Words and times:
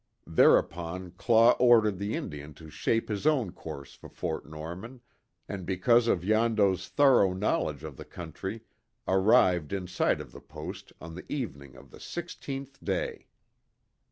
Thereupon 0.25 1.11
Claw 1.11 1.51
ordered 1.59 1.99
the 1.99 2.15
Indian 2.15 2.55
to 2.55 2.71
shape 2.71 3.07
his 3.07 3.27
own 3.27 3.51
course 3.51 3.93
for 3.93 4.09
Fort 4.09 4.49
Norman, 4.49 5.01
and 5.47 5.63
because 5.63 6.07
of 6.07 6.25
Yondo's 6.25 6.87
thorough 6.87 7.33
knowledge 7.33 7.83
of 7.83 7.97
the 7.97 8.03
country, 8.05 8.61
arrived 9.07 9.71
in 9.71 9.85
sight 9.85 10.19
of 10.19 10.31
the 10.31 10.41
post 10.41 10.91
on 10.99 11.13
the 11.13 11.31
evening 11.31 11.75
of 11.75 11.91
the 11.91 11.99
sixteenth 11.99 12.79
day. 12.83 13.27